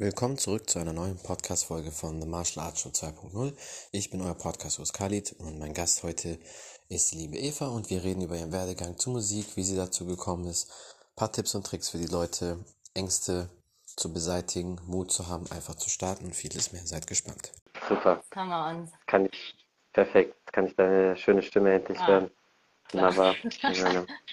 [0.00, 3.52] Willkommen zurück zu einer neuen Podcast-Folge von The Martial Arts Show 2.0.
[3.90, 6.38] Ich bin euer Podcast-Host Khalid und mein Gast heute
[6.88, 10.06] ist die liebe Eva und wir reden über ihren Werdegang zur Musik, wie sie dazu
[10.06, 13.50] gekommen ist, ein paar Tipps und Tricks für die Leute, Ängste
[13.86, 16.82] zu beseitigen, Mut zu haben, einfach zu starten und vieles mehr.
[16.86, 17.50] Seid gespannt.
[17.88, 18.22] Super.
[18.30, 18.92] Kann man uns.
[19.06, 19.56] Kann ich,
[19.92, 20.36] perfekt.
[20.52, 22.30] Kann ich deine schöne Stimme endlich Ah, hören.
[22.92, 23.34] Wunderbar.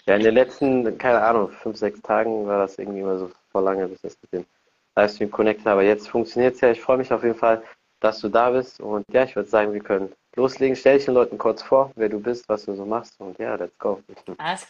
[0.05, 3.63] Ja, in den letzten, keine Ahnung, fünf, sechs Tagen war das irgendwie immer so voll
[3.63, 4.46] lange, bis das mit dem
[4.95, 6.71] Livestream connected, aber jetzt funktioniert es ja.
[6.71, 7.63] Ich freue mich auf jeden Fall,
[7.99, 10.75] dass du da bist und ja, ich würde sagen, wir können loslegen.
[10.75, 13.55] Stell dich den Leuten kurz vor, wer du bist, was du so machst und ja,
[13.55, 14.01] let's go.
[14.37, 14.68] Alles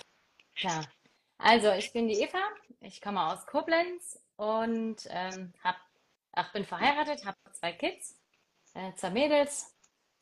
[0.55, 0.85] klar.
[1.37, 2.39] Also, ich bin die Eva,
[2.79, 5.75] ich komme aus Koblenz und ähm, hab,
[6.31, 8.17] ach, bin verheiratet, habe zwei Kids,
[8.73, 9.75] äh, zwei Mädels.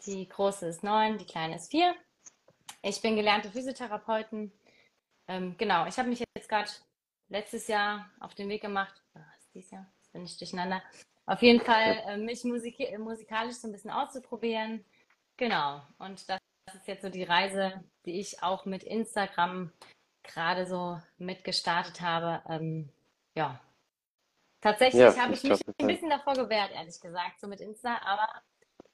[0.05, 1.95] Die große ist neun, die kleine ist vier.
[2.81, 4.51] Ich bin gelernte Physiotherapeutin.
[5.27, 6.69] Ähm, genau, ich habe mich jetzt gerade
[7.29, 9.01] letztes Jahr auf den Weg gemacht,
[9.53, 9.85] dieses Jahr?
[9.97, 10.81] Jetzt bin ich durcheinander.
[11.25, 14.83] Auf jeden Fall, äh, mich musik musikalisch so ein bisschen auszuprobieren.
[15.37, 16.39] Genau, und das
[16.73, 19.71] ist jetzt so die Reise, die ich auch mit Instagram
[20.23, 22.41] gerade so mitgestartet habe.
[22.49, 22.89] Ähm,
[23.35, 23.59] ja,
[24.61, 27.99] tatsächlich Ja, habe ich ich mich ein bisschen davor gewehrt, ehrlich gesagt, so mit Insta,
[28.03, 28.29] aber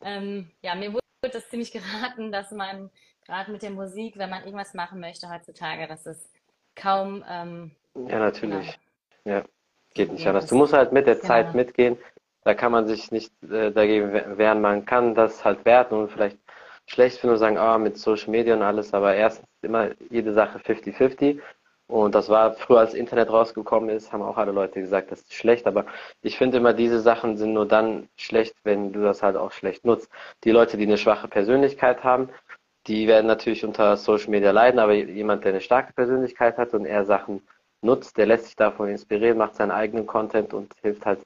[0.02, 1.72] ähm, ja, mir wurde das ziemlich
[2.18, 2.90] geraten, dass man
[3.26, 6.32] gerade mit der Musik, wenn man irgendwas machen möchte heutzutage, dass es
[6.76, 8.80] kaum ähm, Ja, genau, natürlich.
[9.26, 9.44] Ja,
[9.94, 10.48] geht nicht ja, anders.
[10.48, 11.58] Du musst halt mit der Zeit genau.
[11.58, 11.98] mitgehen.
[12.44, 14.62] Da kann man sich nicht äh, dagegen we- wehren.
[14.62, 16.38] Man kann das halt werten und vielleicht
[16.88, 20.60] schlecht finden und sagen, ah, mit Social Media und alles, aber erstens immer jede Sache
[20.60, 21.40] 50-50.
[21.88, 25.34] Und das war früher, als Internet rausgekommen ist, haben auch alle Leute gesagt, das ist
[25.34, 25.66] schlecht.
[25.66, 25.86] Aber
[26.22, 29.86] ich finde immer, diese Sachen sind nur dann schlecht, wenn du das halt auch schlecht
[29.86, 30.10] nutzt.
[30.44, 32.30] Die Leute, die eine schwache Persönlichkeit haben,
[32.88, 36.86] die werden natürlich unter Social Media leiden, aber jemand, der eine starke Persönlichkeit hat und
[36.86, 37.42] eher Sachen
[37.82, 41.20] nutzt, der lässt sich davon inspirieren, macht seinen eigenen Content und hilft halt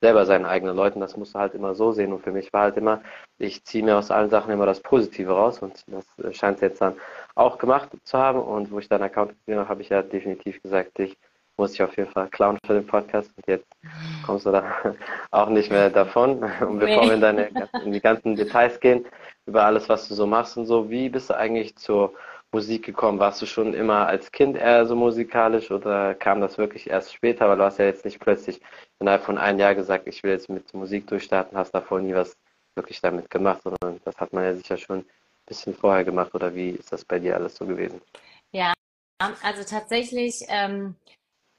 [0.00, 1.00] selber seinen eigenen Leuten.
[1.00, 2.12] Das musst du halt immer so sehen.
[2.12, 3.02] Und für mich war halt immer,
[3.38, 6.80] ich ziehe mir aus allen Sachen immer das Positive raus und das äh, scheint jetzt
[6.80, 6.94] dann
[7.34, 8.40] auch gemacht zu haben.
[8.40, 11.16] Und wo ich deinen Account gesehen habe, habe ich ja definitiv gesagt, dich
[11.56, 13.32] muss ich auf jeden Fall klauen für den Podcast.
[13.36, 13.66] Und jetzt
[14.24, 14.64] kommst du da
[15.32, 16.38] auch nicht mehr davon.
[16.60, 17.20] Und bevor wir in, Nee.
[17.20, 17.50] deine,
[17.84, 19.04] in die ganzen Details gehen,
[19.46, 22.12] über alles, was du so machst und so, wie bist du eigentlich zur
[22.52, 23.18] Musik gekommen?
[23.18, 27.48] Warst du schon immer als Kind eher so musikalisch oder kam das wirklich erst später?
[27.48, 28.60] Weil du hast ja jetzt nicht plötzlich
[28.98, 32.36] innerhalb von einem Jahr gesagt, ich will jetzt mit Musik durchstarten, hast davor nie was
[32.74, 35.06] wirklich damit gemacht, sondern das hat man ja sicher schon ein
[35.46, 36.34] bisschen vorher gemacht.
[36.34, 38.00] Oder wie ist das bei dir alles so gewesen?
[38.52, 38.72] Ja,
[39.42, 40.94] also tatsächlich, ähm,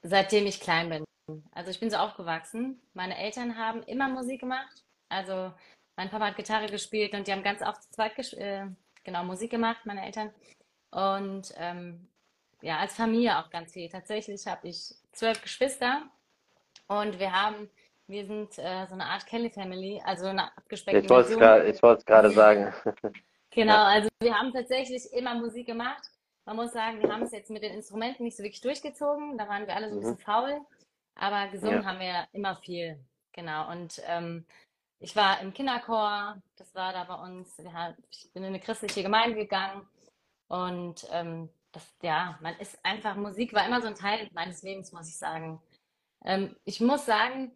[0.02, 1.04] seitdem ich klein bin.
[1.52, 2.80] Also ich bin so aufgewachsen.
[2.94, 4.82] Meine Eltern haben immer Musik gemacht.
[5.08, 5.52] Also
[5.96, 8.66] mein Papa hat Gitarre gespielt und die haben ganz oft zu zweit äh,
[9.04, 10.32] genau Musik gemacht, meine Eltern.
[10.90, 12.08] Und ähm,
[12.62, 13.88] ja, als Familie auch ganz viel.
[13.88, 16.02] Tatsächlich habe ich zwölf Geschwister
[16.88, 17.70] und wir haben,
[18.06, 21.40] wir sind äh, so eine Art Kelly Family, also eine abgespeckte Ich wollte es Version.
[21.40, 22.74] gerade, ich wollte es gerade sagen.
[23.52, 23.84] Genau, Ja.
[23.86, 26.02] also wir haben tatsächlich immer Musik gemacht.
[26.44, 29.38] Man muss sagen, wir haben es jetzt mit den Instrumenten nicht so wirklich durchgezogen.
[29.38, 30.02] Da waren wir alle so ein Mhm.
[30.02, 30.60] bisschen faul.
[31.16, 31.84] Aber gesungen Ja.
[31.84, 32.98] haben wir immer viel.
[33.32, 33.70] Genau.
[33.70, 34.46] Und ähm,
[35.00, 36.36] ich war im Kinderchor.
[36.56, 37.56] Das war da bei uns.
[37.58, 39.86] Wir haben, ich bin in eine christliche Gemeinde gegangen.
[40.50, 44.92] Und ähm, das, ja, man ist einfach, Musik war immer so ein Teil meines Lebens,
[44.92, 45.62] muss ich sagen.
[46.24, 47.52] Ähm, ich muss sagen,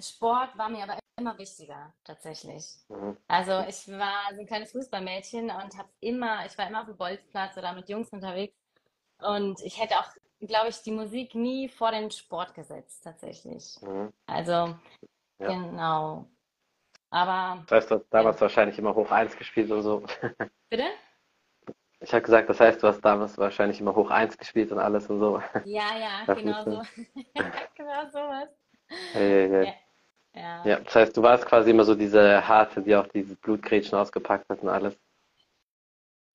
[0.00, 2.64] Sport war mir aber immer wichtiger, tatsächlich.
[2.88, 3.18] Mhm.
[3.28, 6.96] Also ich war so ein kleines Fußballmädchen und habe immer, ich war immer auf dem
[6.96, 8.56] Bolzplatz oder mit Jungs unterwegs
[9.20, 10.08] und ich hätte auch,
[10.40, 13.78] glaube ich, die Musik nie vor den Sport gesetzt, tatsächlich.
[13.82, 14.12] Mhm.
[14.26, 14.74] Also
[15.38, 15.48] Ja.
[15.48, 16.26] genau.
[17.10, 20.02] Aber Das heißt, du hast ja, damals wahrscheinlich immer hoch eins gespielt und so.
[20.70, 20.84] bitte?
[22.02, 25.08] Ich habe gesagt, das heißt, du hast damals wahrscheinlich immer hoch eins gespielt und alles
[25.08, 25.40] und so.
[25.64, 26.82] Ja, ja, genau so.
[27.76, 28.48] Genau sowas.
[29.14, 29.72] Hey, hey, hey.
[30.34, 30.72] Ja, ja.
[30.72, 34.48] Ja, das heißt, du warst quasi immer so diese Harte, die auch diese Blutgrätschen ausgepackt
[34.50, 34.96] hat und alles.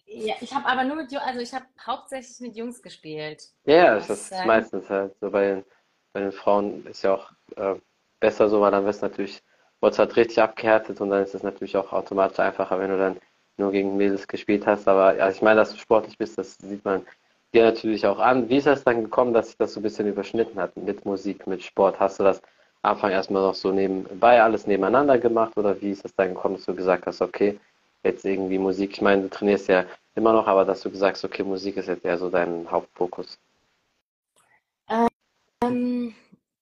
[0.08, 3.96] Ja, ich habe aber nur mit, Ju- also ich habe hauptsächlich mit Jungs gespielt, Ja,
[3.96, 4.44] muss das ist sagen.
[4.44, 5.66] meistens halt so bei den,
[6.14, 7.76] bei den Frauen ist ja auch äh,
[8.20, 9.44] besser so, weil dann wirst du natürlich,
[9.82, 13.20] wird halt richtig abgehärtet und dann ist es natürlich auch automatisch einfacher, wenn du dann
[13.58, 14.88] nur gegen Mädels gespielt hast.
[14.88, 17.06] Aber ja, ich meine, dass du sportlich bist, das sieht man
[17.54, 18.50] dir natürlich auch an.
[18.50, 21.48] Wie ist das dann gekommen, dass sich das so ein bisschen überschnitten hat mit Musik,
[21.48, 22.00] mit Sport?
[22.00, 22.42] Hast du das
[22.82, 26.56] am Anfang erstmal noch so nebenbei alles nebeneinander gemacht oder wie ist es dann gekommen,
[26.56, 27.60] dass du gesagt hast, okay,
[28.04, 31.26] jetzt irgendwie Musik, ich meine, du trainierst ja immer noch, aber dass du gesagt hast,
[31.26, 33.38] okay, Musik ist jetzt eher so dein Hauptfokus.
[35.62, 36.16] Ähm,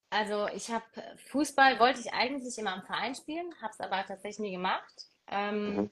[0.10, 0.86] also ich habe
[1.28, 5.76] Fußball, wollte ich eigentlich immer im Verein spielen, habe es aber tatsächlich nie gemacht, ähm,
[5.76, 5.90] Mhm.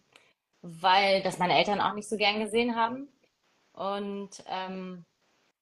[0.63, 3.07] Weil das meine Eltern auch nicht so gern gesehen haben.
[3.73, 5.05] Und ähm,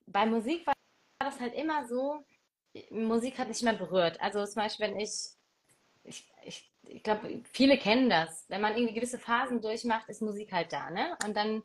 [0.06, 0.74] bei Musik war
[1.18, 2.24] das halt immer so,
[2.90, 4.18] Musik hat mich immer berührt.
[4.20, 5.34] Also zum Beispiel, wenn ich
[6.04, 8.44] ich, ich, ich glaube, viele kennen das.
[8.48, 11.16] Wenn man irgendwie gewisse Phasen durchmacht, ist Musik halt da, ne?
[11.24, 11.62] Und dann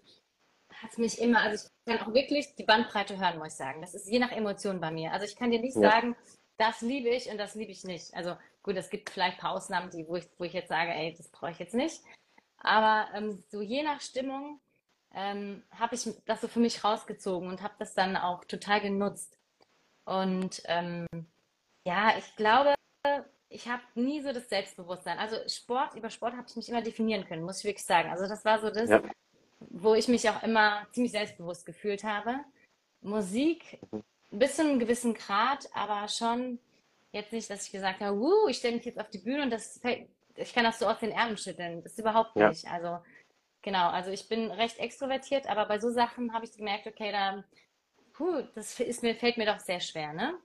[0.73, 3.81] hat es mich immer, also ich kann auch wirklich die Bandbreite hören, muss ich sagen.
[3.81, 5.11] Das ist je nach Emotion bei mir.
[5.11, 5.89] Also ich kann dir nicht ja.
[5.89, 6.15] sagen,
[6.57, 8.13] das liebe ich und das liebe ich nicht.
[8.13, 10.91] Also gut, es gibt vielleicht ein paar Ausnahmen, die, wo, ich, wo ich jetzt sage,
[10.91, 12.01] ey, das brauche ich jetzt nicht.
[12.57, 14.59] Aber ähm, so je nach Stimmung
[15.13, 19.37] ähm, habe ich das so für mich rausgezogen und habe das dann auch total genutzt.
[20.05, 21.05] Und ähm,
[21.85, 22.75] ja, ich glaube,
[23.49, 25.19] ich habe nie so das Selbstbewusstsein.
[25.19, 28.09] Also Sport, über Sport habe ich mich immer definieren können, muss ich wirklich sagen.
[28.09, 29.01] Also das war so das, ja.
[29.59, 32.39] wo ich mich auch immer ziemlich selbstbewusst gefühlt habe.
[33.01, 33.79] Musik
[34.31, 36.59] bis zu einem gewissen Grad, aber schon
[37.11, 39.49] jetzt nicht, dass ich gesagt habe, Wuh, ich stelle mich jetzt auf die Bühne und
[39.49, 41.83] das fällt, ich kann das so aus den Ärmeln schütteln.
[41.83, 42.49] Das ist überhaupt ja.
[42.49, 42.65] nicht.
[42.67, 42.99] Also
[43.61, 47.43] genau, also ich bin recht extrovertiert, aber bei so Sachen habe ich gemerkt, okay, da,
[48.13, 50.35] puh, das ist mir, fällt mir doch sehr schwer, ne?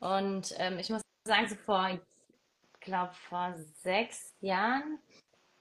[0.00, 2.00] Und ähm, ich muss sagen, so vor, ich
[2.80, 4.98] glaube, vor sechs Jahren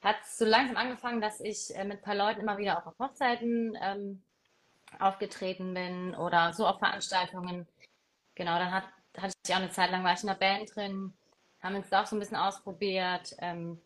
[0.02, 2.86] hat es so langsam angefangen, dass ich äh, mit ein paar Leuten immer wieder auch
[2.86, 4.22] auf Hochzeiten ähm,
[5.00, 7.68] aufgetreten bin oder so auf Veranstaltungen.
[8.36, 8.86] Genau, dann hat,
[9.18, 11.14] hatte ich auch eine Zeit lang, war ich in der Band drin,
[11.62, 13.36] haben uns da auch so ein bisschen ausprobiert.
[13.40, 13.82] Ähm,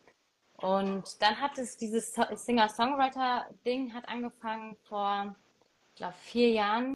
[0.56, 5.34] und dann hat es dieses Singer-Songwriter-Ding hat angefangen vor,
[5.90, 6.94] ich glaube, vier Jahren,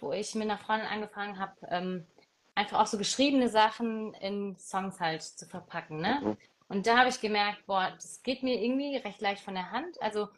[0.00, 2.06] wo ich mit einer Freundin angefangen habe, ähm,
[2.54, 6.00] einfach auch so geschriebene Sachen in Songs halt zu verpacken.
[6.00, 6.20] Ne?
[6.22, 6.36] Mhm.
[6.68, 10.00] Und da habe ich gemerkt, boah, das geht mir irgendwie recht leicht von der Hand.
[10.00, 10.28] Also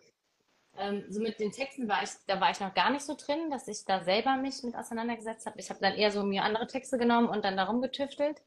[0.78, 3.50] ähm, so mit den Texten war ich, da war ich noch gar nicht so drin,
[3.50, 5.58] dass ich da selber mich mit auseinandergesetzt habe.
[5.58, 8.42] Ich habe dann eher so mir andere Texte genommen und dann darum getüftelt.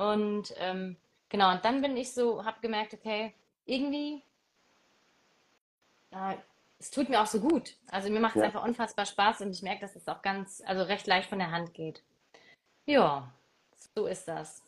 [0.00, 0.96] Und ähm,
[1.28, 3.34] genau, und dann bin ich so, habe gemerkt, okay,
[3.66, 4.22] irgendwie,
[6.10, 6.36] äh,
[6.78, 7.76] es tut mir auch so gut.
[7.90, 8.46] Also mir macht es ja.
[8.46, 11.50] einfach unfassbar Spaß und ich merke, dass es auch ganz, also recht leicht von der
[11.50, 12.02] Hand geht.
[12.86, 13.30] Ja,
[13.94, 14.62] so ist das.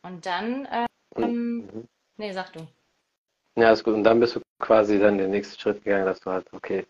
[0.00, 0.66] Und dann,
[1.16, 1.88] ähm, mhm.
[2.16, 2.66] nee, sag du.
[3.56, 3.92] Ja, ist gut.
[3.92, 6.86] Und dann bist du quasi dann den nächsten Schritt gegangen, dass du halt, okay,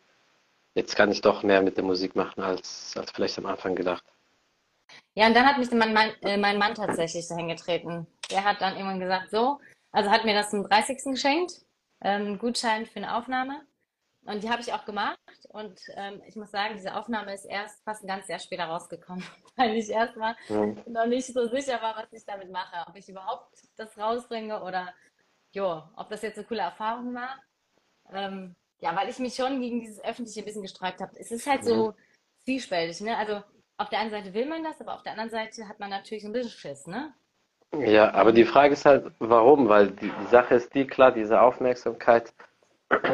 [0.76, 4.04] jetzt kann ich doch mehr mit der Musik machen, als, als vielleicht am Anfang gedacht.
[5.20, 8.06] Ja, und dann hat mich mein Mann, äh, mein Mann tatsächlich dahin getreten.
[8.30, 9.60] Der hat dann irgendwann gesagt, so,
[9.92, 11.12] also hat mir das zum 30.
[11.12, 11.52] geschenkt,
[12.00, 13.60] ähm, Gutschein für eine Aufnahme.
[14.24, 15.18] Und die habe ich auch gemacht.
[15.50, 19.22] Und ähm, ich muss sagen, diese Aufnahme ist erst fast ein ganzes Jahr später rausgekommen,
[19.56, 20.82] weil ich erstmal mhm.
[20.86, 22.88] noch nicht so sicher war, was ich damit mache.
[22.88, 24.88] Ob ich überhaupt das rausbringe oder
[25.52, 27.38] jo, ob das jetzt eine coole Erfahrung war.
[28.10, 31.12] Ähm, ja, weil ich mich schon gegen dieses Öffentliche ein bisschen gesträubt habe.
[31.18, 31.66] Es ist halt mhm.
[31.66, 31.94] so
[32.44, 33.18] zwiespältig, ne?
[33.18, 33.42] Also
[33.80, 36.24] auf der einen Seite will man das, aber auf der anderen Seite hat man natürlich
[36.24, 37.14] ein bisschen Schiss, ne?
[37.78, 39.68] Ja, aber die Frage ist halt, warum?
[39.68, 42.34] Weil die, die Sache ist die, klar, diese Aufmerksamkeit,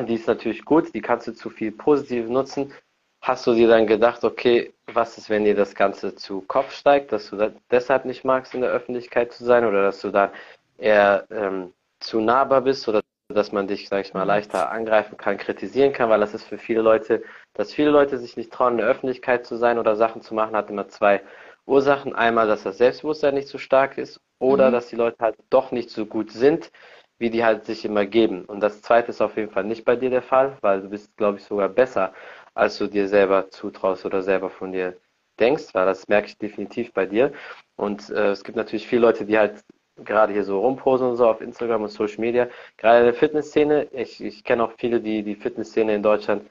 [0.09, 2.73] die ist natürlich gut, die kannst du zu viel positiv nutzen.
[3.21, 7.13] Hast du dir dann gedacht, okay, was ist, wenn dir das Ganze zu Kopf steigt,
[7.13, 10.33] dass du deshalb nicht magst, in der Öffentlichkeit zu sein oder dass du da
[10.79, 14.29] eher ähm, zu nahbar bist oder dass man dich, sag ich mal, mhm.
[14.29, 17.23] leichter angreifen kann, kritisieren kann, weil das ist für viele Leute,
[17.55, 20.57] dass viele Leute sich nicht trauen, in der Öffentlichkeit zu sein oder Sachen zu machen,
[20.57, 21.23] hat immer zwei
[21.67, 22.15] Ursachen.
[22.15, 24.73] Einmal, dass das Selbstbewusstsein nicht so stark ist oder mhm.
[24.73, 26.71] dass die Leute halt doch nicht so gut sind,
[27.19, 28.45] wie die halt sich immer geben.
[28.45, 31.17] Und das zweite ist auf jeden Fall nicht bei dir der Fall, weil du bist,
[31.17, 32.13] glaube ich, sogar besser,
[32.55, 34.97] als du dir selber zutraust oder selber von dir
[35.41, 37.33] denkst, weil das merke ich definitiv bei dir.
[37.77, 39.65] Und äh, es gibt natürlich viele Leute, die halt
[40.05, 42.49] gerade hier so rumposen und so auf Instagram und Social Media.
[42.77, 46.51] Gerade in der Fitnessszene, ich, ich kenne auch viele, die die Fitnessszene in Deutschland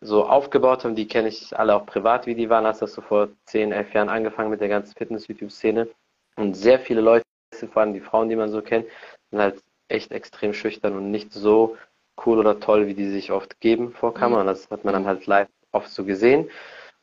[0.00, 3.02] so aufgebaut haben, die kenne ich alle auch privat, wie die waren, als das so
[3.02, 5.88] vor 10, 11 Jahren angefangen mit der ganzen Fitness-YouTube-Szene.
[6.36, 7.24] Und sehr viele Leute,
[7.72, 8.86] vor allem die Frauen, die man so kennt,
[9.30, 11.76] sind halt echt extrem schüchtern und nicht so
[12.24, 14.40] cool oder toll, wie die sich oft geben vor Kamera.
[14.40, 16.50] Und das hat man dann halt live oft so gesehen.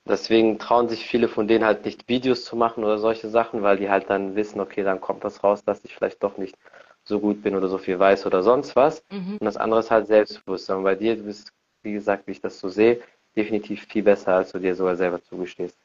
[0.05, 3.77] Deswegen trauen sich viele von denen halt nicht Videos zu machen oder solche Sachen, weil
[3.77, 6.57] die halt dann wissen, okay, dann kommt das raus, dass ich vielleicht doch nicht
[7.05, 9.03] so gut bin oder so viel weiß oder sonst was.
[9.09, 9.37] Mhm.
[9.39, 10.77] Und das andere ist halt Selbstbewusstsein.
[10.77, 13.01] Und bei dir, du bist, wie gesagt, wie ich das so sehe,
[13.35, 15.77] definitiv viel besser, als du dir sogar selber zugestehst.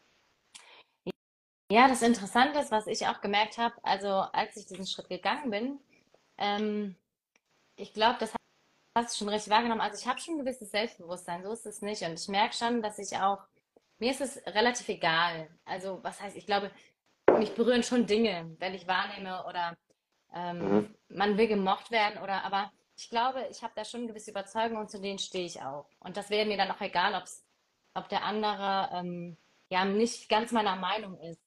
[1.71, 5.51] Ja, das Interessante ist, was ich auch gemerkt habe, also als ich diesen Schritt gegangen
[5.51, 5.79] bin,
[6.39, 6.97] ähm,
[7.77, 8.33] ich glaube, das
[8.97, 9.83] hast du schon richtig wahrgenommen.
[9.83, 12.03] Also ich habe schon ein gewisses Selbstbewusstsein, so ist es nicht.
[12.03, 13.39] Und ich merke schon, dass ich auch
[13.99, 15.49] mir ist es relativ egal.
[15.65, 16.71] Also, was heißt, ich glaube,
[17.39, 19.77] mich berühren schon Dinge, wenn ich wahrnehme oder
[20.35, 20.95] ähm, mhm.
[21.09, 24.79] man will gemocht werden oder, aber ich glaube, ich habe da schon eine gewisse Überzeugung
[24.79, 25.89] und zu denen stehe ich auch.
[26.01, 27.45] Und das wäre mir dann auch egal, ob's,
[27.95, 29.37] ob der andere ähm,
[29.69, 31.41] ja nicht ganz meiner Meinung ist.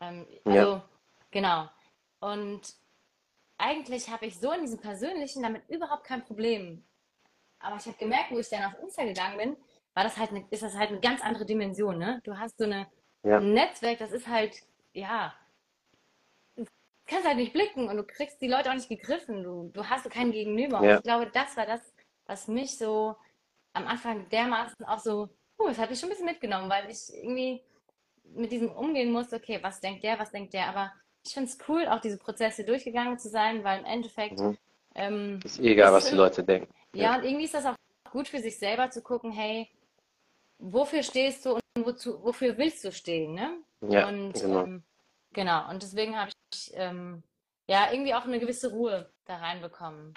[0.00, 0.88] Ähm, also, ja.
[1.30, 1.68] genau.
[2.20, 2.74] Und
[3.58, 6.84] eigentlich habe ich so in diesem Persönlichen damit überhaupt kein Problem.
[7.58, 9.56] Aber ich habe gemerkt, wo ich dann auf Insta gegangen bin,
[9.96, 12.20] war das halt eine, ist das halt eine ganz andere Dimension, ne?
[12.22, 12.86] Du hast so eine,
[13.22, 13.38] ja.
[13.38, 14.54] ein Netzwerk, das ist halt,
[14.92, 15.34] ja,
[17.06, 19.42] kannst halt nicht blicken und du kriegst die Leute auch nicht gegriffen.
[19.42, 20.80] Du, du hast keinen Gegenüber.
[20.80, 20.96] Und Ja.
[20.98, 21.80] ich glaube, das war das,
[22.26, 23.16] was mich so
[23.72, 27.08] am Anfang dermaßen auch so, uh, das hat mich schon ein bisschen mitgenommen, weil ich
[27.14, 27.62] irgendwie
[28.24, 30.92] mit diesem umgehen musste, okay, was denkt der, was denkt der, aber
[31.24, 34.58] ich finde es cool, auch diese Prozesse durchgegangen zu sein, weil im Endeffekt Mhm.
[34.94, 36.74] ähm, Ist egal, ist was die Leute denken.
[36.92, 37.76] ja, und irgendwie ist das auch
[38.10, 39.70] gut für sich selber zu gucken, hey,
[40.58, 43.58] wofür stehst du und wozu, wofür willst du stehen, ne?
[43.80, 44.66] Ja, Und genau.
[44.66, 44.84] ähm,
[45.32, 47.22] genau, und deswegen habe ich ähm,
[47.68, 50.14] ja irgendwie auch eine gewisse Ruhe da reinbekommen.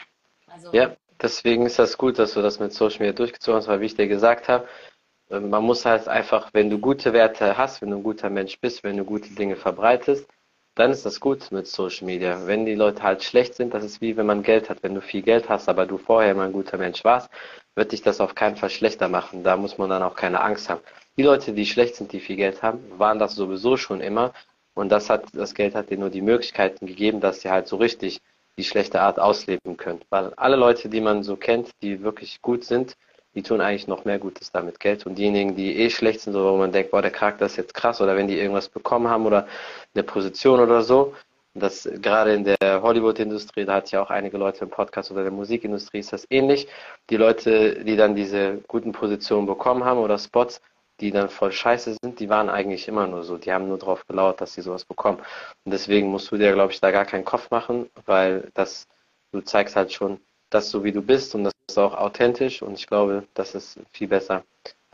[0.48, 3.82] Also, Ja, deswegen ist das gut, dass du das mit Social Media durchgezogen hast, weil
[3.82, 4.68] wie ich dir gesagt habe,
[5.30, 8.60] äh, man muss halt einfach, wenn du gute Werte hast, wenn du ein guter Mensch
[8.60, 10.28] bist, wenn du gute Dinge verbreitest,
[10.76, 12.48] dann ist das gut mit Social Media.
[12.48, 14.84] Wenn die Leute halt schlecht sind, das ist wie wenn man Geld hat.
[14.84, 17.30] Wenn du viel Geld hast, aber du vorher mal ein guter Mensch warst,
[17.80, 19.42] wird dich das auf keinen Fall schlechter machen.
[19.44, 20.82] Da muss man dann auch keine Angst haben.
[21.18, 24.34] Die Leute, die schlecht sind, die viel Geld haben, waren das sowieso schon immer.
[24.76, 27.78] Und das hat, das Geld hat denen nur die Möglichkeiten gegeben, dass sie halt so
[27.78, 28.22] richtig
[28.58, 30.02] die schlechte Art ausleben können.
[30.10, 32.98] Weil alle Leute, die man so kennt, die wirklich gut sind,
[33.34, 35.06] die tun eigentlich noch mehr Gutes damit Geld.
[35.06, 37.74] Und diejenigen, die eh schlecht sind, so wo man denkt, boah, der Charakter ist jetzt
[37.74, 39.48] krass, oder wenn die irgendwas bekommen haben oder
[39.94, 41.16] eine Position oder so,
[41.54, 45.32] das gerade in der Hollywood-Industrie, da ich ja auch einige Leute im Podcast oder der
[45.32, 46.68] Musikindustrie ist das ähnlich.
[47.10, 50.62] Die Leute, die dann diese guten Positionen bekommen haben oder Spots,
[51.00, 53.38] die dann voll scheiße sind, die waren eigentlich immer nur so.
[53.38, 55.20] Die haben nur drauf gelauert, dass sie sowas bekommen.
[55.66, 58.88] Und deswegen musst du dir, glaube ich, da gar keinen Kopf machen, weil das,
[59.32, 62.74] du zeigst halt schon das so, wie du bist und das ist auch authentisch und
[62.74, 64.44] ich glaube, das ist viel besser,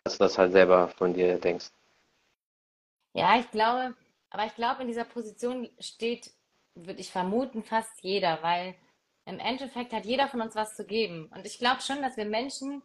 [0.04, 1.70] dass du das halt selber von dir denkst.
[3.14, 3.94] ja, ich glaube,
[4.30, 6.30] aber ich glaube, in dieser Position steht,
[6.76, 8.74] würde ich vermuten, fast jeder, weil
[9.24, 11.30] im Endeffekt hat jeder von uns was zu geben.
[11.34, 12.82] Und ich glaube schon, dass wir Menschen,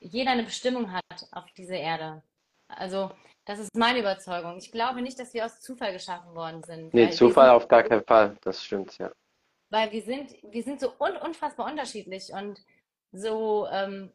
[0.00, 2.22] jeder eine Bestimmung hat auf dieser Erde.
[2.68, 3.10] Also,
[3.44, 4.56] das ist meine Überzeugung.
[4.56, 7.82] Ich glaube nicht, dass wir aus Zufall geschaffen worden sind, Nee, Zufall sind auf gar
[7.82, 9.12] keinen Fall, das stimmt, ja.
[9.70, 12.60] Weil wir sind, wir sind so un unfassbar unterschiedlich und
[13.12, 14.12] so, ähm,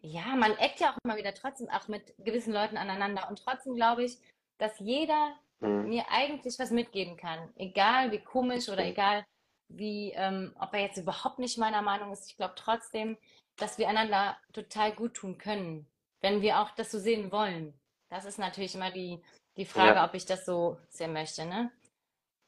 [0.00, 3.28] ja, man eckt ja auch immer wieder trotzdem auch mit gewissen Leuten aneinander.
[3.28, 4.18] Und trotzdem glaube ich,
[4.58, 5.88] dass jeder Mhm.
[5.88, 7.52] mir eigentlich was mitgeben kann.
[7.56, 9.24] Egal wie komisch oder egal
[9.68, 12.30] wie, ähm, ob er jetzt überhaupt nicht meiner Meinung ist.
[12.30, 13.16] Ich glaube trotzdem,
[13.56, 15.86] dass wir einander total gut tun können,
[16.20, 17.74] wenn wir auch das so sehen wollen.
[18.10, 19.20] Das ist natürlich immer die,
[19.56, 20.04] die Frage, Ja.
[20.06, 21.70] ob ich das so sehen möchte, ne?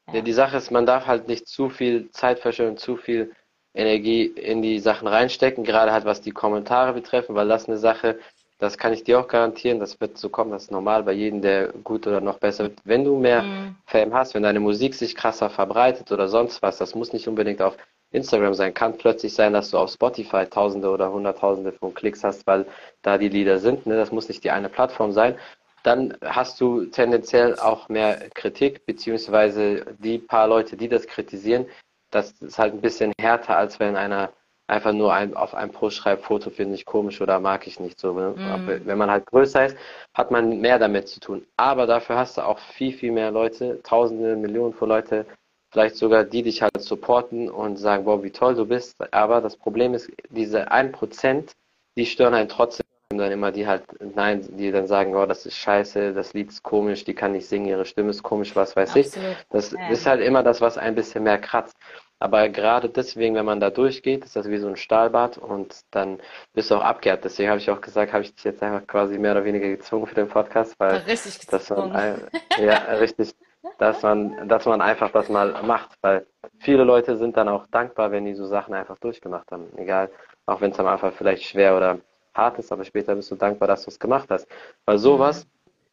[0.07, 0.21] Ja, Ja.
[0.21, 3.35] die Sache ist, man darf halt nicht zu viel Zeit verschwenden, zu viel
[3.73, 8.19] Energie in die Sachen reinstecken, gerade halt was die Kommentare betreffen, weil das eine Sache,
[8.61, 11.41] das kann ich dir auch garantieren, das wird so kommen, das ist normal bei jedem,
[11.41, 12.79] der gut oder noch besser wird.
[12.83, 16.77] Wenn du mehr Mm, Fame hast, wenn deine Musik sich krasser verbreitet oder sonst was,
[16.77, 17.75] das muss nicht unbedingt auf
[18.11, 22.45] Instagram sein, kann plötzlich sein, dass du auf Spotify Tausende oder Hunderttausende von Klicks hast,
[22.45, 22.67] weil
[23.01, 23.95] da die Lieder sind, ne?
[23.95, 25.35] Das muss nicht die eine Plattform sein.
[25.83, 31.65] Dann hast du tendenziell auch mehr Kritik, beziehungsweise die paar Leute, die das kritisieren,
[32.11, 34.31] das ist halt ein bisschen härter, als wenn einer
[34.71, 37.99] einfach nur ein, auf einem Post schreibt, Foto finde ich komisch oder mag ich nicht
[37.99, 38.13] so.
[38.13, 38.35] Ne?
[38.49, 39.77] Aber wenn man halt größer ist,
[40.13, 41.45] hat man mehr damit zu tun.
[41.57, 45.25] Aber dafür hast du auch viel, viel mehr Leute, Tausende, Millionen von Leute,
[45.71, 48.95] vielleicht sogar die dich halt supporten und sagen, boah, wie toll du bist.
[49.13, 51.51] Aber das Problem ist, diese 1%,
[51.97, 53.83] die stören einen trotzdem dann immer, die halt,
[54.15, 57.45] nein, die dann sagen, oh, das ist scheiße, das Lied ist komisch, die kann nicht
[57.45, 59.07] singen, ihre Stimme ist komisch, was weiß ich.
[59.07, 59.35] absolut.
[59.49, 59.87] Das Ja.
[59.89, 61.75] ist halt immer das, was ein bisschen mehr kratzt.
[62.21, 66.19] Aber gerade deswegen, wenn man da durchgeht, ist das wie so ein Stahlbad und dann
[66.53, 67.25] bist du auch abgehärtet.
[67.25, 70.05] Deswegen habe ich auch gesagt, habe ich dich jetzt einfach quasi mehr oder weniger gezwungen
[70.05, 72.21] für den Podcast, weil richtig dass man,
[72.59, 73.33] ja, richtig,
[73.79, 76.27] dass man, dass man einfach das mal macht, weil
[76.59, 79.75] viele Leute sind dann auch dankbar, wenn die so Sachen einfach durchgemacht haben.
[79.77, 80.11] Egal,
[80.45, 81.97] auch wenn es am Anfang vielleicht schwer oder
[82.35, 84.47] hart ist, aber später bist du dankbar, dass du es gemacht hast.
[84.85, 85.47] Weil sowas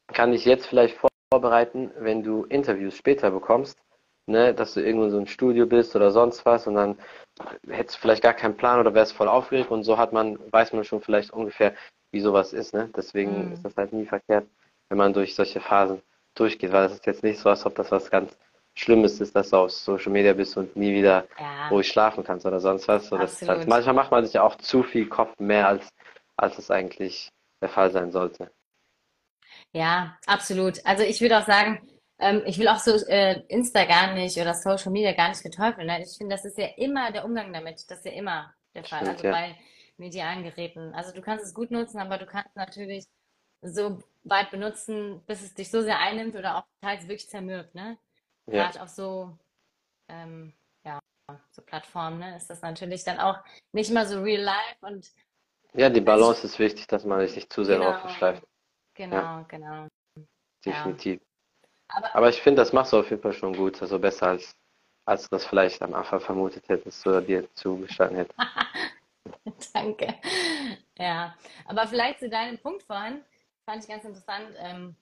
[0.08, 0.98] kann dich jetzt vielleicht
[1.30, 3.78] vorbereiten, wenn du Interviews später bekommst,
[4.28, 6.98] ne, dass du irgendwo in so einem Studio bist oder sonst was und dann
[7.68, 10.72] hättest du vielleicht gar keinen Plan oder wärst voll aufgeregt und so hat man, weiß
[10.72, 11.74] man schon vielleicht ungefähr,
[12.12, 12.90] wie sowas ist, ne?
[12.96, 13.52] Deswegen Mhm.
[13.52, 14.46] ist das halt nie verkehrt,
[14.88, 16.02] wenn man durch solche Phasen
[16.34, 18.36] durchgeht, weil das ist jetzt nicht so, als ob das was ganz
[18.74, 22.46] Schlimmes ist, dass du auf Social Media bist und nie wieder Ja, ruhig schlafen kannst
[22.46, 23.08] oder sonst was.
[23.08, 25.88] So, das halt, manchmal macht man sich ja auch zu viel Kopf mehr als,
[26.36, 27.28] als es eigentlich
[27.60, 28.50] der Fall sein sollte.
[29.72, 30.84] ja, absolut.
[30.84, 31.80] Also ich würde auch sagen,
[32.18, 35.86] ähm, ich will auch so äh, Insta gar nicht oder Social Media gar nicht verteufeln.
[35.86, 36.02] Ne?
[36.02, 37.90] Ich finde, das ist ja immer der Umgang damit.
[37.90, 39.00] Das ist ja immer der Fall.
[39.00, 39.32] Stimmt, Also ja.
[39.32, 39.56] bei
[39.96, 40.94] medialen Geräten.
[40.94, 43.06] Also du kannst es gut nutzen, aber du kannst natürlich
[43.62, 47.98] so weit benutzen, bis es dich so sehr einnimmt oder auch teils wirklich zermürbt, ne?
[48.46, 49.36] Ja, Gerade auf so,
[50.08, 50.52] ähm,
[50.84, 51.00] ja,
[51.50, 53.38] so Plattformen, ne, ist das natürlich dann auch
[53.72, 55.10] nicht immer so real life und
[55.74, 57.90] ja, die Balance ist wichtig, dass man sich nicht zu sehr genau.
[57.90, 58.40] Ja,
[58.94, 60.24] genau, genau, ja.
[60.64, 61.20] definitiv.
[61.88, 64.54] Aber Aber ich finde, das machst du auf jeden Fall schon gut, also besser als
[65.08, 68.38] als du das vielleicht am Anfang vermutet hättest oder dir zugestanden hättest.
[69.74, 70.14] Danke.
[70.98, 73.24] Ja, aber vielleicht zu deinem Punkt vorhin,
[73.64, 74.48] fand ich ganz interessant.
[74.58, 74.94] Ähm,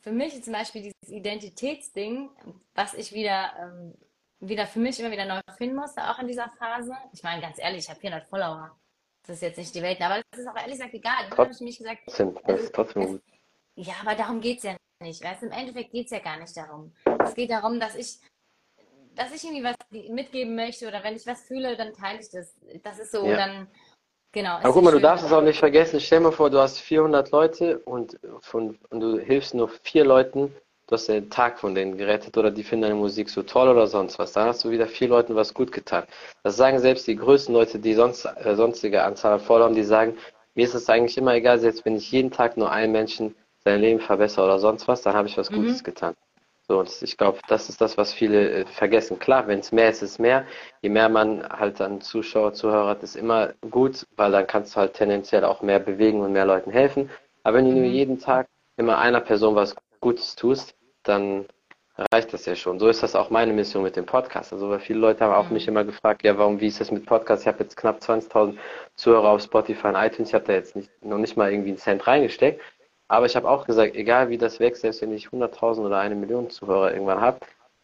[0.00, 2.30] für mich zum Beispiel dieses Identitätsding,
[2.74, 3.94] was ich wieder, ähm,
[4.40, 6.92] wieder für mich immer wieder neu finden musste, auch in dieser Phase.
[7.12, 8.76] Ich meine, ganz ehrlich, ich habe 400 Follower.
[9.24, 11.30] Das ist jetzt nicht die Welt, aber das ist auch ehrlich gesagt egal.
[11.30, 13.22] Habe ich mich gesagt, Trotzdem, das ist trotzdem gut.
[13.76, 15.22] ja, aber darum geht es ja nicht.
[15.22, 16.92] Weißt, Im Endeffekt geht es ja gar nicht darum.
[17.24, 18.18] Es geht darum, dass ich,
[19.14, 19.76] dass ich irgendwie was
[20.10, 22.54] mitgeben möchte oder wenn ich was fühle, dann teile ich das.
[22.82, 23.36] Das ist so, Ja.
[23.36, 23.68] dann,
[24.32, 24.54] genau.
[24.56, 26.00] Aber guck mal, du darfst es auch nicht vergessen.
[26.00, 30.04] Stell dir mal vor, du hast 400 Leute und, von, und du hilfst nur vier
[30.04, 30.54] Leuten.
[30.86, 33.86] Du hast den Tag von denen gerettet oder die finden deine Musik so toll oder
[33.86, 34.32] sonst was.
[34.32, 36.04] Dann hast du wieder vier Leuten was gut getan.
[36.42, 40.18] Das sagen selbst die größten Leute, die sonst äh, sonstige Anzahl an Followern, die sagen,
[40.54, 43.80] mir ist es eigentlich immer egal, selbst wenn ich jeden Tag nur einen Menschen sein
[43.80, 45.56] Leben verbessere oder sonst was, dann habe ich was Mhm.
[45.56, 46.14] Gutes getan.
[46.68, 49.18] So, und ich glaube, das ist das, was viele äh, vergessen.
[49.18, 50.46] Klar, wenn es mehr ist, ist mehr.
[50.80, 54.80] Je mehr man halt an Zuschauer, Zuhörer hat, ist immer gut, weil dann kannst du
[54.80, 57.10] halt tendenziell auch mehr bewegen und mehr Leuten helfen.
[57.42, 57.92] Aber wenn du nur Mhm.
[57.92, 61.46] jeden Tag immer einer Person was Gutes tust, dann
[62.12, 62.78] reicht das ja schon.
[62.78, 64.52] So ist das auch meine Mission mit dem Podcast.
[64.52, 65.54] Also, weil viele Leute haben auch Mhm.
[65.54, 67.42] mich immer gefragt, ja, warum, wie ist das mit Podcast?
[67.42, 68.56] Ich habe jetzt knapp 20.000
[68.94, 70.28] Zuhörer auf Spotify und iTunes.
[70.28, 72.60] Ich habe da jetzt nicht, noch nicht mal irgendwie einen Cent reingesteckt.
[73.12, 76.14] Aber ich habe auch gesagt, egal wie das wächst, selbst wenn ich 100.000 oder eine
[76.14, 77.38] Million Zuhörer irgendwann habe,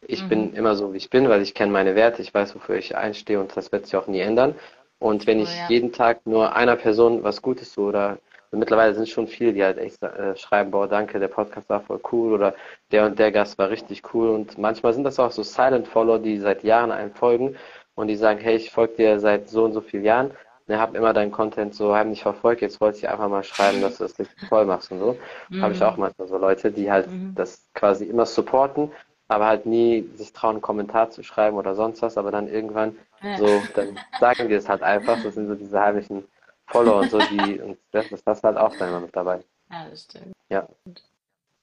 [0.07, 0.29] ich Mhm.
[0.29, 2.95] bin immer so, wie ich bin, weil ich kenne meine Werte, ich weiß, wofür ich
[2.97, 4.55] einstehe und das wird sich auch nie ändern.
[4.99, 5.69] Und wenn Oh, ich ja.
[5.69, 8.17] jeden Tag nur einer Person was Gutes tue oder
[8.51, 11.81] und mittlerweile sind schon viele, die halt echt äh, schreiben, boah, danke, der Podcast war
[11.81, 12.55] voll cool oder
[12.91, 16.17] der und der Gast war richtig cool und manchmal sind das auch so Silent Follower,
[16.17, 17.55] die seit Jahren einem folgen
[17.95, 20.31] und die sagen, hey, ich folge dir seit so und so vielen Jahren
[20.69, 23.97] und habe immer deinen Content so heimlich verfolgt, jetzt wollte ich einfach mal schreiben, dass
[23.97, 25.17] du das richtig toll machst und so.
[25.61, 25.85] Habe ich Mhm.
[25.85, 27.31] auch manchmal so Leute, die halt Mhm.
[27.35, 28.91] das quasi immer supporten,
[29.27, 32.97] aber halt nie sich trauen, einen Kommentar zu schreiben oder sonst was, aber dann irgendwann
[33.23, 33.37] Ja.
[33.37, 36.25] so, dann sagen die es halt einfach, das sind so diese heimlichen
[36.67, 39.39] Follower und so, die, und das, das halt auch dann immer mit dabei.
[39.71, 40.33] Ja, das stimmt.
[40.49, 40.67] Ja,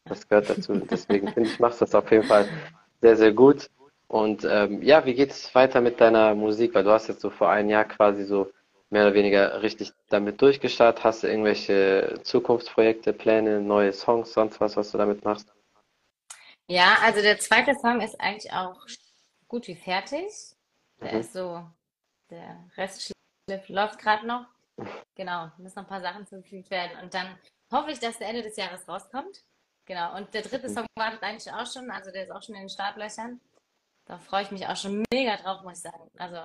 [0.08, 0.74] das gehört dazu.
[0.90, 2.48] Deswegen finde ich, machst du das auf jeden Fall
[3.00, 3.68] sehr, sehr gut.
[4.08, 6.74] Und ähm, ja, wie geht es weiter mit deiner Musik?
[6.74, 8.48] Weil du hast jetzt so vor einem Jahr quasi so
[8.90, 11.04] mehr oder weniger richtig damit durchgestartet.
[11.04, 15.52] Hast du irgendwelche Zukunftsprojekte, Pläne, neue Songs, sonst was, was du damit machst?
[16.68, 18.80] Ja, also der zweite Song ist eigentlich auch
[19.48, 20.32] gut wie fertig.
[21.00, 21.20] Der Mhm.
[21.20, 21.64] ist so,
[22.30, 23.12] der Rest
[23.68, 24.46] läuft gerade noch.
[25.14, 26.98] Genau, müssen noch ein paar Sachen zugefügt werden.
[27.02, 27.38] Und dann
[27.72, 29.42] hoffe ich, dass der Ende des Jahres rauskommt.
[29.86, 30.74] Genau, und der dritte Mhm.
[30.74, 33.40] Song wartet eigentlich auch schon, also der ist auch schon in den Startlöchern.
[34.06, 36.10] Da freue ich mich auch schon mega drauf, muss ich sagen.
[36.18, 36.36] Also,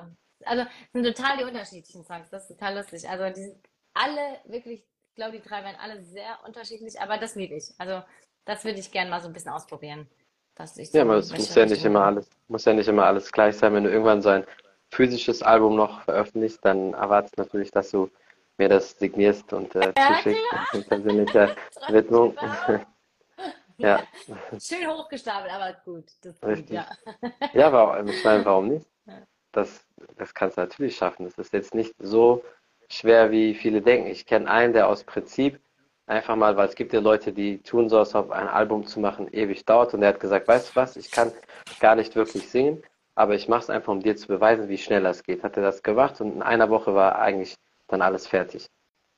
[0.46, 3.08] also es sind total die unterschiedlichen Songs, das ist total lustig.
[3.10, 3.58] Also die sind
[3.94, 7.74] alle wirklich, ich glaube, die drei werden alle sehr unterschiedlich, aber das liebe ich.
[7.78, 8.04] Also
[8.46, 10.10] das würde ich gerne mal so ein bisschen ausprobieren.
[10.56, 13.06] Dass ich Ja, so aber es muss ja nicht immer alles, muss ja nicht immer
[13.06, 13.74] alles gleich sein.
[13.74, 14.46] Wenn du irgendwann so ein
[14.92, 18.10] physisches Album noch veröffentlichst, dann erwartest du natürlich, dass du
[18.58, 20.68] mir das signierst und äh, Ja, zuschickst klar.
[20.74, 21.56] in persönlicher
[21.88, 22.36] Widmung.
[22.42, 22.86] Ja,
[23.78, 24.04] Ja.
[24.62, 26.12] schön hochgestapelt, aber gut.
[26.22, 26.72] Das ist gut, Richtig.
[26.72, 26.88] ja.
[27.54, 28.86] Ja, warum, ich meine, warum nicht?
[29.52, 29.86] Das,
[30.18, 31.26] das kannst du natürlich schaffen.
[31.26, 32.44] Das ist jetzt nicht so
[32.90, 34.08] schwer, wie viele denken.
[34.10, 35.60] Ich kenne einen, der aus Prinzip
[36.08, 39.00] einfach mal, weil es gibt ja Leute, die tun so, als ob ein Album zu
[39.00, 39.94] machen ewig dauert.
[39.94, 41.32] Und er hat gesagt, weißt du was, ich kann
[41.80, 42.84] gar nicht wirklich singen,
[43.16, 45.44] aber ich mache es einfach, um dir zu beweisen, wie schnell das geht.
[45.44, 47.56] Hat er das gemacht und in einer Woche war eigentlich
[47.88, 48.68] dann alles fertig.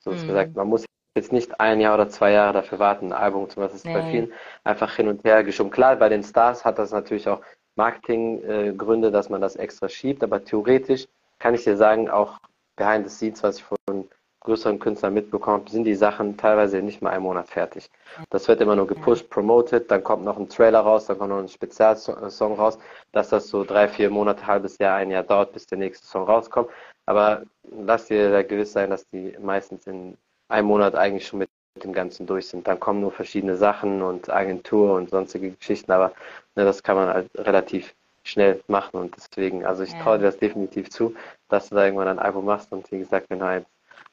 [0.00, 0.28] So ist Mhm.
[0.28, 0.84] gesagt, man muss
[1.16, 3.70] jetzt nicht ein Jahr oder zwei Jahre dafür warten, ein Album zu machen.
[3.72, 4.10] Das ist bei Nee.
[4.10, 4.32] vielen
[4.64, 5.70] einfach hin und her geschoben.
[5.70, 7.40] Klar, bei den Stars hat das natürlich auch
[7.76, 11.06] Marketinggründe, dass man das extra schiebt, aber theoretisch
[11.38, 12.38] kann ich dir sagen, auch
[12.76, 14.08] behind the scenes, was ich von
[14.40, 17.90] größeren Künstlern mitbekomme, sind die Sachen teilweise nicht mal einen Monat fertig.
[18.30, 21.38] Das wird immer nur gepusht, promoted, dann kommt noch ein Trailer raus, dann kommt noch
[21.38, 22.78] ein Spezialsong raus,
[23.12, 26.24] dass das so drei, vier Monate, halbes Jahr, ein Jahr dauert, bis der nächste Song
[26.24, 26.68] rauskommt.
[27.06, 30.16] Aber lass dir da gewiss sein, dass die meistens in
[30.48, 31.48] einem Monat eigentlich schon mit
[31.84, 32.66] dem Ganzen durch sind.
[32.66, 36.12] Dann kommen nur verschiedene Sachen und Agentur und sonstige Geschichten, aber
[36.56, 37.94] ne, das kann man halt relativ
[38.24, 39.98] schnell machen und deswegen, also ich Ja.
[39.98, 41.14] traue dir das definitiv zu,
[41.48, 43.66] dass du da irgendwann ein Album machst und wie gesagt, wenn du eins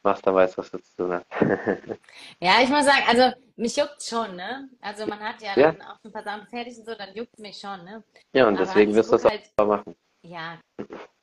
[0.04, 1.26] machst, dann weißt du, was du zu tun hast.
[2.40, 4.70] Ja, ich muss sagen, also mich juckt schon, ne?
[4.82, 5.72] Also man hat ja Ja.
[5.72, 8.04] dann auch ein paar Sachen fertig und so, dann juckt mich schon, ne?
[8.34, 9.96] ja, und Aber deswegen wirst du das halt, auch machen.
[10.24, 10.60] ja,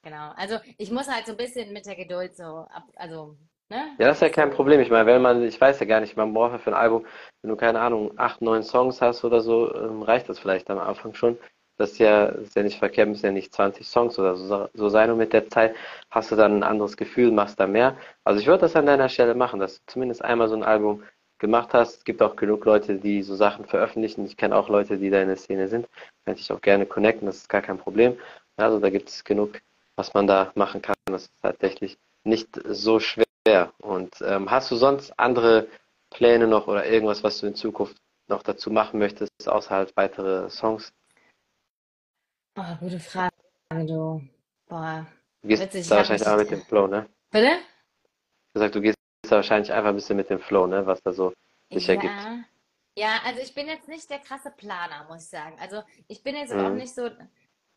[0.02, 0.32] genau.
[0.36, 3.36] Also ich muss halt so ein bisschen mit der Geduld so ab, also,
[3.70, 3.94] ne?
[3.98, 4.80] Ja, das ist ja kein Problem.
[4.80, 7.06] Ich meine, wenn man, ich weiß ja gar nicht, man braucht ja für ein Album,
[7.42, 10.78] wenn du keine Ahnung, acht, neun Songs hast oder so, ähm, reicht das vielleicht am
[10.78, 11.38] Anfang schon.
[11.78, 14.88] Das ist ja, ist ja nicht verkehrt, müssen ja nicht 20 Songs oder so, so
[14.88, 15.76] sein und mit der Zeit
[16.10, 17.96] hast du dann ein anderes Gefühl, machst da mehr.
[18.24, 21.04] Also ich würde das an deiner Stelle machen, dass du zumindest einmal so ein Album
[21.38, 21.98] gemacht hast.
[21.98, 24.26] Es gibt auch genug Leute, die so Sachen veröffentlichen.
[24.26, 25.86] Ich kenne auch Leute, die da in der Szene sind.
[26.24, 28.18] Kann ich auch gerne connecten, das ist gar kein Problem.
[28.56, 29.60] Also da gibt es genug,
[29.94, 30.96] was man da machen kann.
[31.06, 33.27] Das ist tatsächlich nicht so schwer.
[33.78, 35.68] Und ähm, hast du sonst andere
[36.10, 37.96] Pläne noch oder irgendwas, was du in Zukunft
[38.28, 40.92] noch dazu machen möchtest, außer halt weitere Songs?
[42.56, 43.32] Oh, gute Frage,
[43.70, 44.22] du.
[44.68, 45.06] Boah,
[45.42, 47.08] Du gehst witzig, ich da wahrscheinlich einfach mit dem Flow, ne?
[47.30, 47.58] Bitte?
[48.52, 50.86] Du sagst, du gehst da wahrscheinlich einfach ein bisschen mit dem Flow, ne?
[50.86, 51.32] Was da so
[51.72, 52.12] sich ergibt.
[52.14, 52.44] Ja.
[52.96, 55.56] Ja, also ich bin jetzt nicht der krasse Planer, muss ich sagen.
[55.60, 56.78] Also ich bin jetzt auch Mhm.
[56.78, 57.08] nicht so,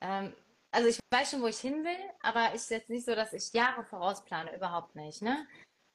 [0.02, 0.34] ähm,
[0.72, 3.52] also ich weiß schon, wo ich hin will, aber ist jetzt nicht so, dass ich
[3.54, 5.46] Jahre vorausplane, überhaupt nicht, ne?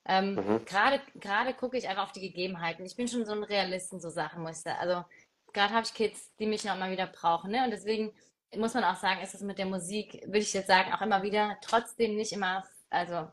[0.09, 0.65] Ähm, Mhm.
[0.65, 2.85] gerade gerade gucke ich einfach auf die Gegebenheiten.
[2.87, 4.79] Ich bin schon so ein Realist in so Sachen, muss ich sagen.
[4.79, 5.05] Also
[5.53, 7.65] gerade habe ich Kids, die mich noch mal wieder brauchen, ne?
[7.65, 8.13] Und deswegen
[8.55, 11.23] muss man auch sagen, ist es mit der Musik, würde ich jetzt sagen, auch immer
[11.23, 13.29] wieder trotzdem nicht immer, also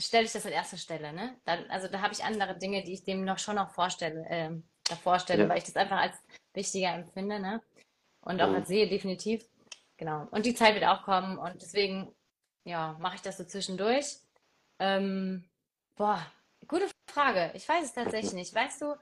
[0.00, 1.36] stelle ich das an erster Stelle, ne?
[1.44, 4.64] Dann, also da habe ich andere Dinge, die ich dem noch schon noch vorstelle, ähm,
[4.84, 5.48] davor stelle, Ja.
[5.48, 6.16] weil ich das einfach als
[6.54, 7.62] wichtiger empfinde, ne?
[8.22, 8.54] Und auch Mhm.
[8.56, 9.44] als sehe, definitiv.
[10.00, 10.26] Genau.
[10.30, 12.10] Und die Zeit wird auch kommen und deswegen,
[12.64, 14.16] ja, mache ich das so zwischendurch.
[14.78, 15.44] Ähm,
[15.94, 16.24] boah,
[16.66, 17.50] gute Frage.
[17.52, 18.54] Ich weiß es tatsächlich nicht.
[18.54, 18.94] Weißt du,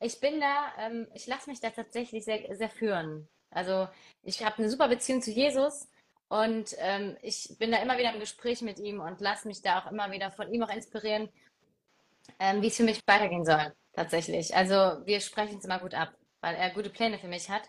[0.00, 3.28] ich bin da, ähm, ich lasse mich da tatsächlich sehr, sehr führen.
[3.50, 3.86] Also
[4.22, 5.90] ich habe eine super Beziehung zu Jesus
[6.28, 9.80] und ähm, ich bin da immer wieder im Gespräch mit ihm und lasse mich da
[9.80, 11.28] auch immer wieder von ihm auch inspirieren,
[12.38, 14.56] ähm, wie es für mich weitergehen soll, tatsächlich.
[14.56, 17.68] Also wir sprechen es immer gut ab, weil er gute Pläne für mich hat.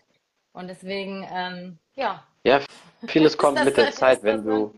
[0.52, 2.60] Und deswegen, ähm, ja, Ja,
[3.06, 4.74] vieles kommt mit der Zeit, wenn du,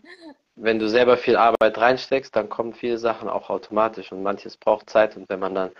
[0.55, 4.11] wenn du selber viel Arbeit reinsteckst, dann kommen viele Sachen auch automatisch.
[4.11, 5.15] Und manches braucht Zeit.
[5.17, 5.71] Und wenn man dann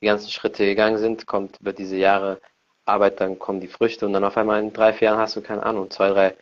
[0.00, 2.40] die ganzen Schritte gegangen sind, kommt über diese Jahre
[2.84, 4.06] Arbeit, dann kommen die Früchte.
[4.06, 6.36] Und dann auf einmal in drei, vier Jahren hast du, keine Ahnung, zwei, drei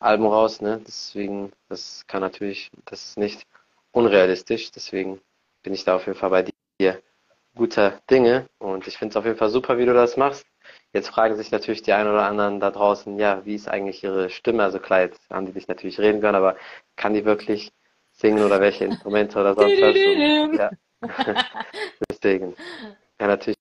[0.00, 0.80] Alben raus, ne?
[0.86, 3.46] Deswegen, das kann natürlich, das ist nicht
[3.92, 5.20] unrealistisch, deswegen
[5.62, 6.42] bin ich da auf jeden Fall bei
[6.80, 7.02] dir.
[7.54, 8.48] Guter Dinge.
[8.58, 10.46] Und ich finde es auf jeden Fall super, wie du das machst.
[10.92, 14.28] Jetzt fragen sich natürlich die einen oder anderen da draußen, ja, wie ist eigentlich ihre
[14.28, 14.64] Stimme?
[14.64, 16.56] Also klar, jetzt haben die dich natürlich reden können, aber
[16.96, 17.72] kann die wirklich
[18.12, 19.96] singen oder welche Instrumente oder sonst was?
[19.96, 20.72] Und, ja,
[22.10, 22.56] deswegen.
[23.20, 23.56] Ja, natürlich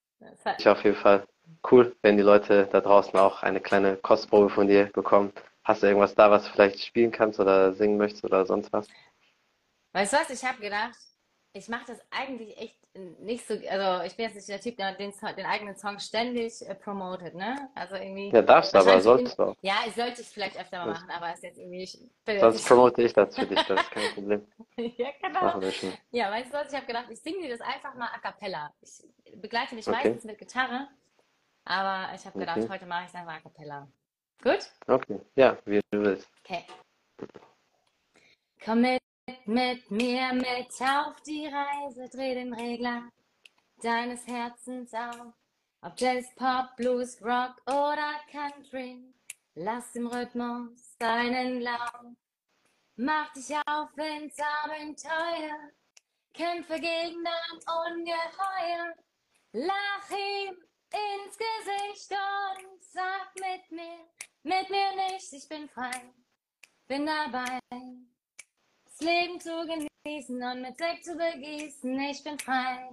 [0.46, 1.28] hat, auf jeden Fall
[1.72, 5.32] cool, wenn die Leute da draußen auch eine kleine Kostprobe von dir bekommen.
[5.63, 8.88] Hast du irgendwas da, was du vielleicht spielen kannst oder singen möchtest oder sonst was?
[9.94, 10.98] weißt du was, ich habe gedacht,
[11.54, 14.93] ich mache das eigentlich echt nicht so, also ich bin jetzt nicht der Typ, der
[14.95, 17.69] den, den eigenen Song ständig äh, promotet, ne?
[17.75, 19.56] Also irgendwie, Ja, darfst du, aber solltest du auch.
[19.62, 21.99] ja, ich sollte es vielleicht öfter mal Das- machen, aber ist jetzt irgendwie, ich
[22.39, 24.47] Sonst promote ich das für dich, das ist kein Problem.
[24.78, 25.41] ja, genau.
[25.41, 25.93] Machen wir schon.
[26.12, 28.73] Ja, weißt du was, ich habe gedacht, ich singe dir das einfach mal a cappella.
[28.82, 29.04] Ich
[29.39, 29.97] begleite dich Okay.
[29.97, 30.88] meistens mit Gitarre,
[31.65, 32.69] aber ich habe gedacht, Okay.
[32.69, 33.88] heute mache ich es einfach a cappella.
[34.41, 34.71] Gut?
[34.88, 36.28] Okay, ja, wie du willst.
[36.43, 36.65] Okay.
[38.65, 38.99] Komm mit,
[39.46, 43.10] mit mir mit auf die Reise, dreh den Regler
[43.82, 45.34] deines Herzens auf.
[45.82, 49.13] Ob Jazz, Pop, Blues, Rock oder Country,
[49.56, 52.15] lass dem Rhythmus seinen Lauf.
[52.98, 55.72] Mach dich auf ins Abenteuer,
[56.34, 58.94] kämpfe gegen dein Ungeheuer.
[59.54, 60.56] Lach ihm
[60.92, 64.06] ins Gesicht und sag mit mir,
[64.44, 66.13] mit mir nicht, ich bin frei,
[66.88, 67.60] bin dabei.
[69.00, 72.90] Das Leben zu genießen und mit Sekt zu begießen, ich bin frei.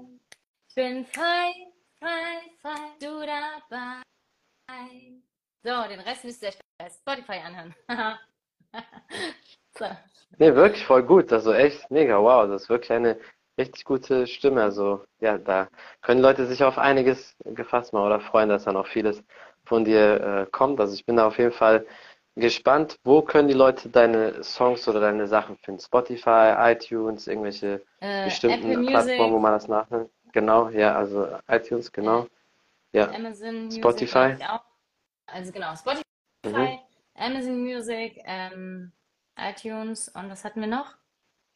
[0.69, 1.53] Ich bin frei,
[1.99, 4.03] frei, frei, du dabei.
[5.65, 7.75] So, den Rest müsst ihr euch bei Spotify anhören.
[9.77, 9.87] so.
[10.39, 11.33] Nee, wirklich voll gut.
[11.33, 12.47] Also echt mega, wow.
[12.47, 13.19] Das ist wirklich eine
[13.59, 14.63] richtig gute Stimme.
[14.63, 15.69] Also ja, da
[16.03, 19.25] können Leute sich auf einiges gefasst machen oder freuen, dass dann auch vieles
[19.65, 20.79] von dir äh, kommt.
[20.79, 21.85] Also ich bin da auf jeden Fall
[22.37, 22.97] gespannt.
[23.05, 25.81] Wo können die Leute deine Songs oder deine Sachen finden?
[25.81, 30.11] Spotify, iTunes, irgendwelche Äh, bestimmten Plattformen, wo man das nachhört?
[30.33, 32.27] Genau, ja, also iTunes, genau.
[32.93, 34.37] Ja, Amazon Music Spotify.
[35.27, 36.03] Also genau, Spotify,
[36.45, 36.79] Mhm.
[37.17, 38.93] Amazon Music, ähm,
[39.37, 40.95] iTunes und was hatten wir noch?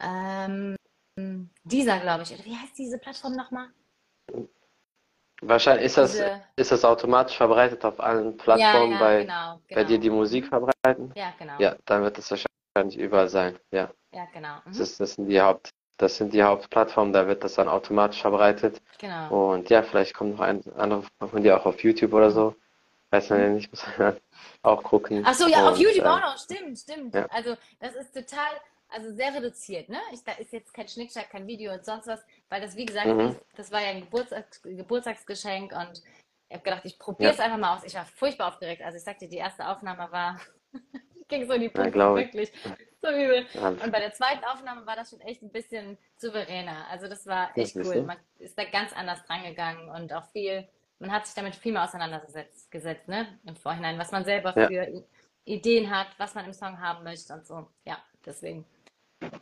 [0.00, 0.76] Ähm,
[1.64, 2.32] Deezer, glaube ich.
[2.34, 3.68] Oder wie heißt diese Plattform nochmal?
[5.42, 9.60] Wahrscheinlich ist das, Diese, ist das automatisch verbreitet auf allen ja, Plattformen ja, bei, genau,
[9.70, 10.00] bei dir genau.
[10.02, 10.48] die Musik Mhm.
[10.48, 11.12] verbreiten?
[11.14, 11.54] Ja, genau.
[11.58, 13.58] Ja, dann wird es wahrscheinlich überall sein.
[13.70, 13.90] Ja.
[14.12, 14.56] Ja, genau.
[14.66, 14.82] Das Mhm.
[14.82, 18.82] ist, das sind die Haupt, das sind die Hauptplattformen, da wird das dann automatisch verbreitet.
[18.98, 19.52] Genau.
[19.52, 22.54] Und ja, vielleicht kommt noch ein andere von dir auch auf YouTube oder so.
[23.10, 24.16] Weiß man ja nicht, muss man
[24.62, 25.22] auch gucken.
[25.26, 26.38] Ach so, ja, auf Und YouTube auch äh, noch.
[26.38, 27.14] Stimmt, stimmt.
[27.14, 28.50] ja, Also, das ist total,
[28.92, 29.98] also sehr reduziert, ne?
[30.12, 33.06] Ich, da ist jetzt kein Schnickschnack, kein Video und sonst was, weil das, wie gesagt,
[33.06, 33.18] mhm.
[33.18, 36.02] das, das war ja ein Geburtstags, Geburtstagsgeschenk und
[36.50, 37.84] ich habe gedacht, ich probiere Ja, es einfach mal aus.
[37.84, 38.82] Ich war furchtbar aufgeregt.
[38.82, 40.40] Also, ich sagte, die erste Aufnahme war,
[41.28, 41.94] ging so in die Pumpe, ich.
[41.94, 42.52] wirklich.
[43.00, 43.46] So übel.
[43.62, 43.82] Alles.
[43.82, 46.88] Und bei der zweiten Aufnahme war das schon echt ein bisschen souveräner.
[46.90, 48.02] Also, das war Das echt ist cool.
[48.02, 50.66] Man ist da ganz anders drangegangen und auch viel,
[50.98, 53.38] man hat sich damit viel mehr auseinandergesetzt, gesetzt, ne?
[53.46, 55.04] Im Vorhinein, was man selber Ja, für
[55.44, 57.68] Ideen hat, was man im Song haben möchte und so.
[57.84, 58.64] Ja, deswegen.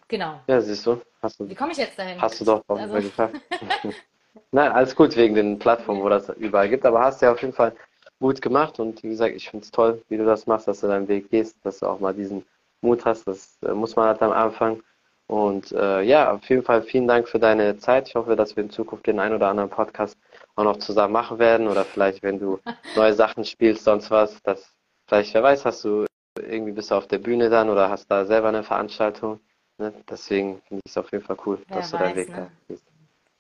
[0.09, 0.40] Genau.
[0.46, 2.20] Ja, siehst du, hast du, Wie komme ich jetzt dahin?
[2.20, 3.94] hast du doch auf jeden Also, Fall geschafft.
[4.53, 7.53] Nein, alles gut wegen den Plattformen, wo das überall gibt, aber hast ja auf jeden
[7.53, 7.72] Fall
[8.20, 10.87] gut gemacht und wie gesagt, ich finde es toll, wie du das machst, dass du
[10.88, 12.44] deinen Weg gehst, dass du auch mal diesen
[12.81, 14.83] Mut hast, das äh, muss man halt am Anfang.
[15.27, 18.09] Und äh, ja, auf jeden Fall vielen Dank für deine Zeit.
[18.09, 20.16] Ich hoffe, dass wir in Zukunft den einen oder anderen Podcast
[20.57, 22.59] auch noch zusammen machen werden oder vielleicht, wenn du
[22.96, 24.72] neue Sachen spielst, sonst was, dass
[25.07, 26.07] vielleicht, wer weiß, hast du
[26.40, 29.40] irgendwie bist du auf der Bühne dann oder hast da selber eine Veranstaltung.
[29.78, 29.92] Ne?
[30.08, 32.40] Deswegen finde ich es auf jeden Fall cool, wer dass du deinen weiß, Weg da
[32.42, 32.50] ne?
[32.68, 32.84] gehst.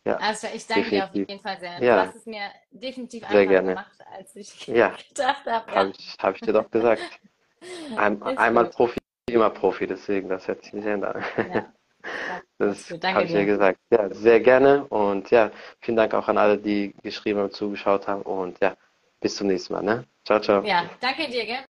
[0.04, 1.28] Ja, Also ich danke dir auf definitiv.
[1.28, 1.80] jeden Fall sehr.
[1.80, 3.68] Du Ja, hast es mir definitiv sehr einfacher gerne.
[3.70, 5.70] gemacht, als ich Ja, gedacht habe.
[5.70, 7.02] habe Ja, ich, hab ich dir doch gesagt.
[7.96, 8.74] Ein, einmal gut.
[8.74, 8.98] Profi,
[9.30, 11.22] immer Profi, deswegen, das wird sich nicht ändern.
[11.42, 11.72] Ja,
[12.58, 13.46] das habe ich dir dir.
[13.46, 13.78] gesagt.
[13.90, 18.22] Ja, sehr gerne und ja, vielen Dank auch an alle, die geschrieben und zugeschaut haben
[18.22, 18.76] und ja,
[19.20, 20.04] bis zum nächsten Mal, ne?
[20.24, 20.62] Ciao, ciao.
[20.62, 21.64] Ja, danke dir, gell?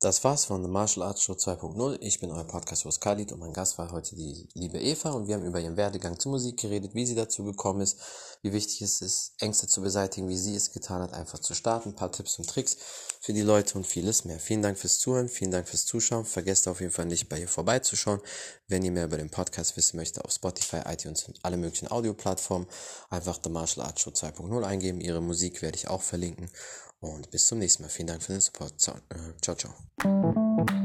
[0.00, 1.98] Das war's von The Martial Arts Show 2.0.
[2.02, 5.34] Ich bin euer Podcast-Host Khalid und mein Gast war heute die liebe Eva und wir
[5.34, 7.98] haben über ihren Werdegang zur Musik geredet, wie sie dazu gekommen ist,
[8.42, 11.88] wie wichtig es ist, Ängste zu beseitigen, wie sie es getan hat, einfach zu starten,
[11.88, 12.76] ein paar Tipps und Tricks
[13.20, 14.38] für die Leute und vieles mehr.
[14.38, 16.24] Vielen Dank fürs Zuhören, vielen Dank fürs Zuschauen.
[16.24, 18.20] Vergesst auf jeden Fall nicht, bei ihr vorbeizuschauen.
[18.68, 22.68] Wenn ihr mehr über den Podcast wissen möchtet, auf Spotify, iTunes und alle möglichen Audioplattformen
[23.10, 25.00] einfach The Martial Arts Show 2.0 eingeben.
[25.00, 26.48] Ihre Musik werde ich auch verlinken
[27.00, 27.88] und bis zum nächsten Mal.
[27.88, 28.80] Vielen Dank für den Support.
[28.80, 30.78] Ciao, ciao.